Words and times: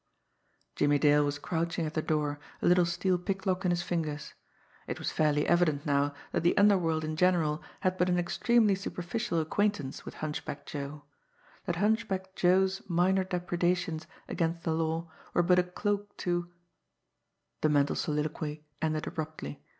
Jimmie 0.75 0.97
Dale 0.97 1.23
was 1.23 1.37
crouching 1.37 1.85
at 1.85 1.93
the 1.93 2.01
door, 2.01 2.39
a 2.59 2.65
little 2.65 2.87
steel 2.87 3.19
picklock 3.19 3.65
in 3.65 3.69
his 3.69 3.83
fingers. 3.83 4.33
It 4.87 4.97
was 4.97 5.11
fairly 5.11 5.45
evident 5.45 5.85
now 5.85 6.15
that 6.31 6.41
the 6.41 6.57
underworld 6.57 7.03
in 7.03 7.15
general 7.15 7.61
had 7.81 7.99
but 7.99 8.09
an 8.09 8.17
extremely 8.17 8.73
superficial 8.73 9.39
acquaintance 9.39 10.03
with 10.03 10.15
Hunchback 10.15 10.65
Joe; 10.65 11.03
that 11.65 11.75
Hunchback 11.75 12.33
Joe's 12.35 12.81
minor 12.89 13.23
depredations 13.23 14.07
against 14.27 14.63
the 14.63 14.73
law 14.73 15.11
were 15.35 15.43
but 15.43 15.59
a 15.59 15.63
cloak 15.63 16.17
to 16.17 16.51
the 17.61 17.69
mental 17.69 17.95
soliloquy 17.95 18.65
ended 18.81 19.05
abruptly. 19.05 19.61